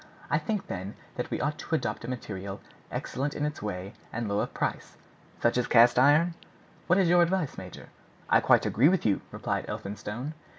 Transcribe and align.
I 0.31 0.39
think, 0.39 0.65
then, 0.65 0.95
that 1.13 1.29
we 1.29 1.39
ought 1.39 1.59
to 1.59 1.75
adopt 1.75 2.03
a 2.05 2.09
material 2.09 2.59
excellent 2.91 3.35
in 3.35 3.45
its 3.45 3.61
way 3.61 3.93
and 4.11 4.25
of 4.31 4.35
low 4.35 4.47
price, 4.47 4.97
such 5.39 5.59
as 5.59 5.67
cast 5.67 5.99
iron. 5.99 6.33
What 6.87 6.97
is 6.97 7.07
your 7.07 7.21
advice, 7.21 7.55
major?" 7.55 7.89
"I 8.27 8.39
quite 8.39 8.65
agree 8.65 8.89
with 8.89 9.05
you," 9.05 9.21
replied 9.31 9.65
Elphinstone. 9.67 10.33